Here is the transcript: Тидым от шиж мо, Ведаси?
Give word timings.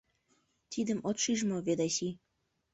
Тидым 0.71 0.99
от 1.09 1.17
шиж 1.23 1.39
мо, 1.49 1.57
Ведаси? 1.67 2.09